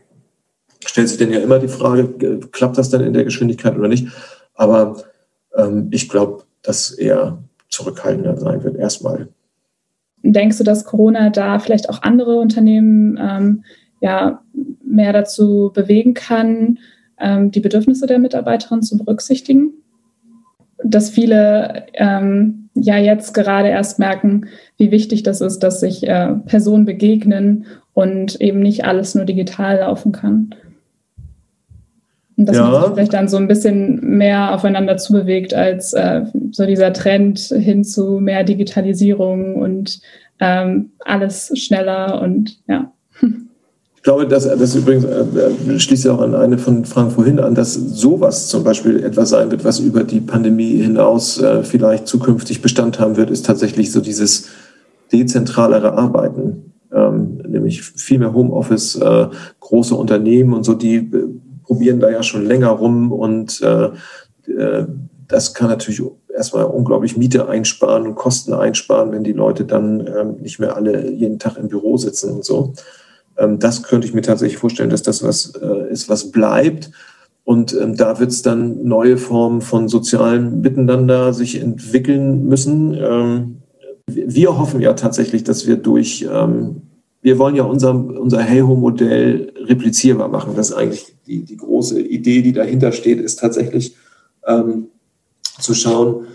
[0.84, 4.08] stellt sich dann ja immer die Frage, klappt das denn in der Geschwindigkeit oder nicht?
[4.54, 4.96] Aber
[5.56, 9.28] ähm, ich glaube, dass eher zurückhaltender sein wird, erstmal.
[10.22, 13.64] Denkst du, dass Corona da vielleicht auch andere Unternehmen ähm,
[14.00, 14.42] ja,
[14.82, 16.78] mehr dazu bewegen kann,
[17.18, 19.74] ähm, die Bedürfnisse der Mitarbeiterin zu berücksichtigen?
[20.82, 24.46] Dass viele ähm, ja jetzt gerade erst merken,
[24.78, 29.78] wie wichtig das ist, dass sich äh, Personen begegnen und eben nicht alles nur digital
[29.78, 30.54] laufen kann.
[32.36, 32.64] Und dass ja.
[32.64, 37.38] man sich vielleicht dann so ein bisschen mehr aufeinander zubewegt als äh, so dieser Trend
[37.38, 40.00] hin zu mehr Digitalisierung und
[40.38, 42.92] ähm, alles schneller und ja.
[44.00, 47.54] Ich glaube, dass das übrigens äh, schließt ja auch an eine von Frank vorhin an,
[47.54, 52.62] dass sowas zum Beispiel etwas sein wird, was über die Pandemie hinaus äh, vielleicht zukünftig
[52.62, 54.48] Bestand haben wird, ist tatsächlich so dieses
[55.12, 59.26] dezentralere Arbeiten, ähm, nämlich viel mehr Homeoffice, äh,
[59.60, 61.28] große Unternehmen und so, die äh,
[61.62, 63.90] probieren da ja schon länger rum und äh,
[64.50, 64.86] äh,
[65.28, 66.02] das kann natürlich
[66.34, 71.10] erstmal unglaublich Miete einsparen und Kosten einsparen, wenn die Leute dann ähm, nicht mehr alle
[71.10, 72.72] jeden Tag im Büro sitzen und so.
[73.40, 76.90] Ähm, das könnte ich mir tatsächlich vorstellen, dass das was äh, ist, was bleibt.
[77.42, 82.94] Und ähm, da wird es dann neue Formen von sozialem Miteinander sich entwickeln müssen.
[82.94, 83.62] Ähm,
[84.06, 86.26] wir hoffen ja tatsächlich, dass wir durch
[87.22, 90.54] wir wollen ja unser, unser Heyho-Modell replizierbar machen.
[90.56, 93.94] Das ist eigentlich die, die große Idee, die dahinter steht, ist tatsächlich
[95.60, 96.26] zu schauen,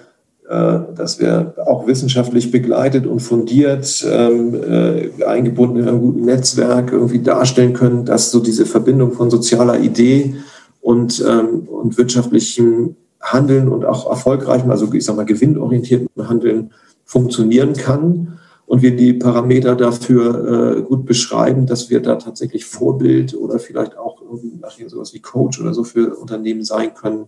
[0.48, 7.20] dass wir auch wissenschaftlich begleitet und fundiert, ähm, äh, eingebunden in einem guten Netzwerk irgendwie
[7.20, 10.36] darstellen können, dass so diese Verbindung von sozialer Idee
[10.82, 16.72] und, ähm, und wirtschaftlichem Handeln und auch erfolgreichem, also ich sag mal gewinnorientierten Handeln
[17.06, 23.36] funktionieren kann und wir die Parameter dafür äh, gut beschreiben, dass wir da tatsächlich Vorbild
[23.36, 27.26] oder vielleicht auch irgendwie nachher sowas wie Coach oder so für Unternehmen sein können.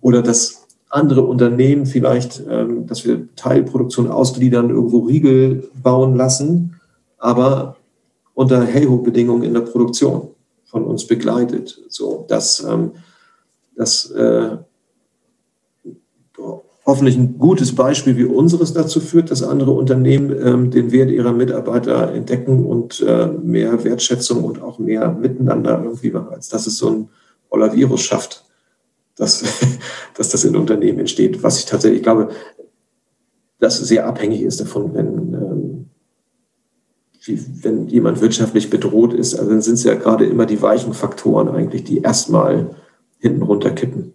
[0.00, 6.80] Oder dass andere Unternehmen vielleicht, ähm, dass wir Teilproduktion ausgliedern, irgendwo Riegel bauen lassen,
[7.18, 7.76] aber
[8.34, 10.28] unter Heyho-Bedingungen in der Produktion
[10.64, 11.80] von uns begleitet.
[11.88, 12.92] So, dass, ähm,
[13.74, 14.56] dass äh,
[16.84, 21.32] hoffentlich ein gutes Beispiel wie unseres dazu führt, dass andere Unternehmen ähm, den Wert ihrer
[21.32, 26.76] Mitarbeiter entdecken und äh, mehr Wertschätzung und auch mehr Miteinander irgendwie machen, als dass es
[26.76, 27.08] so ein
[27.50, 28.44] Oller Virus schafft,
[29.16, 29.44] dass,
[30.14, 31.42] dass das in Unternehmen entsteht.
[31.42, 32.30] Was ich tatsächlich glaube,
[33.58, 35.90] dass sehr abhängig ist davon, wenn, ähm,
[37.24, 39.34] wie, wenn jemand wirtschaftlich bedroht ist.
[39.34, 42.74] Also dann sind es ja gerade immer die weichen Faktoren eigentlich, die erstmal
[43.18, 44.14] hinten runterkippen.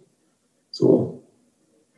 [0.70, 1.22] So.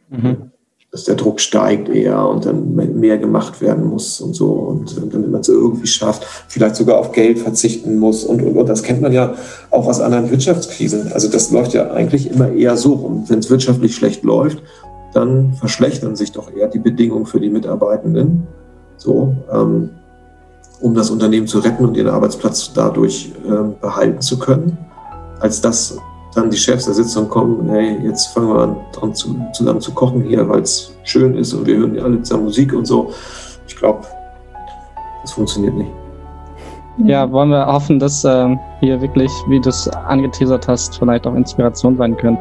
[0.08, 0.49] Mhm
[0.92, 5.14] dass der Druck steigt eher und dann mehr gemacht werden muss und so und, und
[5.14, 8.82] dann man es irgendwie schafft, vielleicht sogar auf Geld verzichten muss und, und, und das
[8.82, 9.34] kennt man ja
[9.70, 11.12] auch aus anderen Wirtschaftskrisen.
[11.12, 13.24] Also das läuft ja eigentlich immer eher so rum.
[13.28, 14.62] Wenn es wirtschaftlich schlecht läuft,
[15.14, 18.48] dann verschlechtern sich doch eher die Bedingungen für die Mitarbeitenden,
[18.96, 19.90] so, ähm,
[20.80, 24.76] um das Unternehmen zu retten und ihren Arbeitsplatz dadurch ähm, behalten zu können,
[25.38, 25.98] als das
[26.34, 30.22] dann die Chefs der Sitzung kommen, hey, jetzt fangen wir an, zu, zusammen zu kochen
[30.22, 33.12] hier, weil es schön ist und wir hören alle zusammen Musik und so.
[33.66, 34.06] Ich glaube,
[35.22, 35.90] das funktioniert nicht.
[36.98, 41.34] ja, wollen wir hoffen, dass äh, hier wirklich, wie du es angeteasert hast, vielleicht auch
[41.34, 42.38] Inspiration sein können.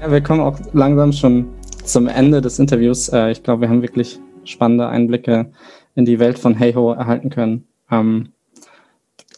[0.00, 1.46] Ja, wir kommen auch langsam schon
[1.84, 3.08] zum Ende des Interviews.
[3.08, 5.50] Äh, ich glaube, wir haben wirklich spannende Einblicke
[5.94, 7.66] in die Welt von Heyho erhalten können.
[7.90, 8.32] Ähm,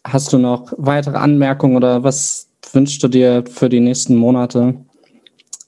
[0.05, 4.75] hast du noch weitere Anmerkungen oder was wünschst du dir für die nächsten Monate?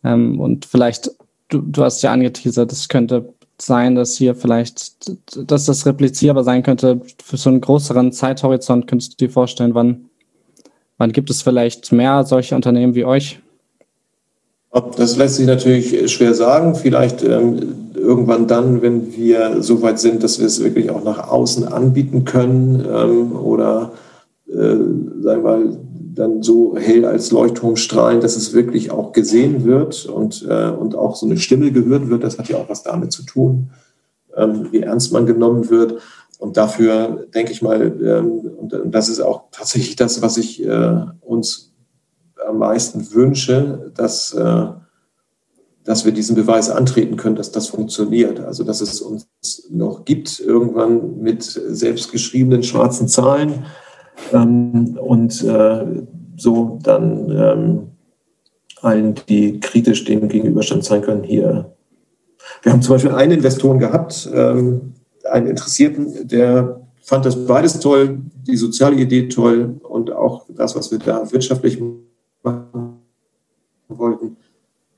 [0.04, 1.10] Ähm, und vielleicht,
[1.48, 5.10] du, du hast ja angeteasert, es könnte sein, dass hier vielleicht,
[5.50, 8.86] dass das replizierbar sein könnte für so einen größeren Zeithorizont.
[8.86, 10.10] Könntest du dir vorstellen, wann,
[10.98, 13.40] wann gibt es vielleicht mehr solche Unternehmen wie euch?
[14.96, 16.74] Das lässt sich natürlich schwer sagen.
[16.74, 21.28] Vielleicht ähm, irgendwann dann, wenn wir so weit sind, dass wir es wirklich auch nach
[21.30, 23.92] außen anbieten können ähm, oder
[24.48, 25.76] äh, sagen wir mal
[26.16, 30.94] dann so hell als Leuchtturm strahlen, dass es wirklich auch gesehen wird und, äh, und
[30.94, 32.24] auch so eine Stimme gehört wird.
[32.24, 33.68] Das hat ja auch was damit zu tun,
[34.34, 36.00] ähm, wie ernst man genommen wird.
[36.38, 41.00] Und dafür denke ich mal, ähm, und, das ist auch tatsächlich das, was ich äh,
[41.20, 41.65] uns
[42.46, 44.66] am meisten wünsche, dass, äh,
[45.84, 48.40] dass wir diesen Beweis antreten können, dass das funktioniert.
[48.40, 49.26] Also dass es uns
[49.70, 53.66] noch gibt, irgendwann mit selbstgeschriebenen schwarzen Zahlen
[54.32, 55.84] ähm, und äh,
[56.36, 57.82] so dann ähm,
[58.82, 61.72] allen, die kritisch dem gegenüberstand sein können, hier.
[62.62, 64.94] Wir haben zum Beispiel einen Investoren gehabt, ähm,
[65.24, 70.90] einen Interessierten, der fand das beides toll, die soziale Idee toll und auch das, was
[70.90, 71.80] wir da wirtschaftlich
[72.46, 73.00] machen
[73.88, 74.36] wollten.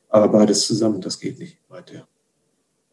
[0.09, 2.07] Aber beides zusammen, das geht nicht, meint er.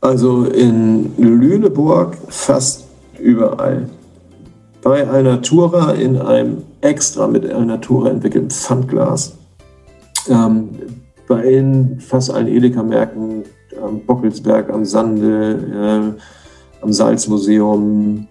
[0.00, 2.84] Also in Lüneburg fast
[3.18, 3.88] überall.
[4.82, 9.38] Bei Alnatura in einem extra mit Alnatura entwickelten Pfandglas.
[10.28, 10.68] Ähm,
[11.26, 11.64] bei
[12.00, 13.44] fast allen Edeka-Märkten
[13.82, 18.26] am Bockelsberg, am Sande, äh, am Salzmuseum,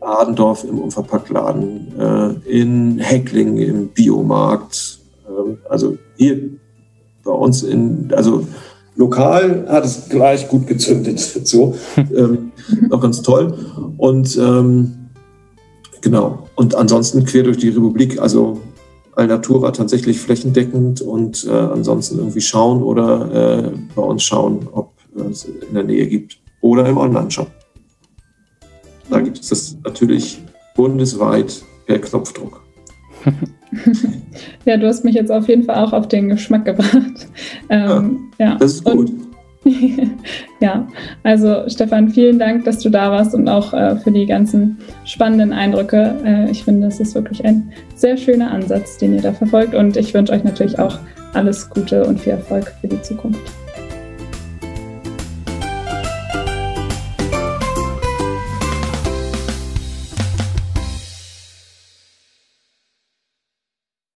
[0.00, 4.98] Adendorf im Unverpacktladen, äh, in Heckling im Biomarkt.
[5.26, 6.50] Äh, also hier
[7.24, 8.46] bei uns in, also
[8.96, 11.20] lokal hat es gleich gut gezündet.
[11.44, 12.52] So, ähm,
[12.90, 13.54] auch ganz toll.
[13.96, 14.94] Und ähm,
[16.00, 16.48] genau.
[16.56, 18.60] Und ansonsten quer durch die Republik, also
[19.14, 24.92] Alnatura tatsächlich flächendeckend und äh, ansonsten irgendwie schauen oder äh, bei uns schauen, ob
[25.30, 27.50] es in der Nähe gibt oder im Online-Shop.
[29.10, 30.42] Da gibt es das natürlich
[30.74, 32.62] bundesweit per Knopfdruck.
[34.64, 37.28] ja, du hast mich jetzt auf jeden Fall auch auf den Geschmack gebracht.
[37.68, 39.10] Ähm, ja, ja, Das ist gut.
[39.10, 39.21] Und
[40.60, 40.88] ja,
[41.22, 45.52] also Stefan, vielen Dank, dass du da warst und auch äh, für die ganzen spannenden
[45.52, 46.16] Eindrücke.
[46.24, 49.96] Äh, ich finde, es ist wirklich ein sehr schöner Ansatz, den ihr da verfolgt und
[49.96, 50.98] ich wünsche euch natürlich auch
[51.34, 53.61] alles Gute und viel Erfolg für die Zukunft.